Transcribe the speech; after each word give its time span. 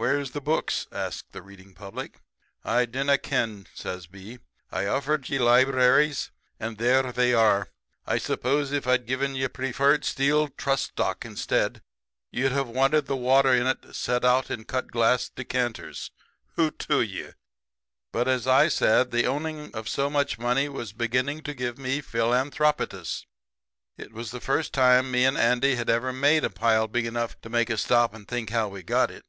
"'Where's 0.00 0.30
the 0.30 0.40
books?' 0.40 0.86
asks 0.90 1.28
the 1.30 1.42
reading 1.42 1.74
public. 1.74 2.22
"'I 2.64 2.86
dinna 2.86 3.18
ken,' 3.18 3.66
says 3.74 4.06
B. 4.06 4.38
'I 4.72 4.86
offered 4.86 5.28
ye 5.28 5.38
libraries; 5.38 6.30
and 6.58 6.78
there 6.78 7.12
they 7.12 7.34
are. 7.34 7.68
I 8.06 8.16
suppose 8.16 8.72
if 8.72 8.86
I'd 8.86 9.04
given 9.06 9.34
ye 9.34 9.46
preferred 9.48 10.06
steel 10.06 10.48
trust 10.48 10.84
stock 10.92 11.26
instead 11.26 11.82
ye'd 12.30 12.50
have 12.50 12.66
wanted 12.66 13.08
the 13.08 13.16
water 13.16 13.52
in 13.52 13.66
it 13.66 13.94
set 13.94 14.24
out 14.24 14.50
in 14.50 14.64
cut 14.64 14.90
glass 14.90 15.28
decanters. 15.28 16.10
Hoot, 16.56 16.82
for 16.84 17.02
ye!' 17.02 17.32
"But, 18.10 18.26
as 18.26 18.46
I 18.46 18.68
said, 18.68 19.10
the 19.10 19.26
owning 19.26 19.70
of 19.74 19.86
so 19.86 20.08
much 20.08 20.38
money 20.38 20.66
was 20.70 20.94
beginning 20.94 21.42
to 21.42 21.52
give 21.52 21.76
me 21.76 22.00
philanthropitis. 22.00 23.26
It 23.98 24.14
was 24.14 24.30
the 24.30 24.40
first 24.40 24.72
time 24.72 25.10
me 25.10 25.26
and 25.26 25.36
Andy 25.36 25.74
had 25.74 25.90
ever 25.90 26.10
made 26.10 26.42
a 26.42 26.48
pile 26.48 26.88
big 26.88 27.04
enough 27.04 27.38
to 27.42 27.50
make 27.50 27.70
us 27.70 27.82
stop 27.84 28.14
and 28.14 28.26
think 28.26 28.48
how 28.48 28.66
we 28.68 28.82
got 28.82 29.10
it. 29.10 29.26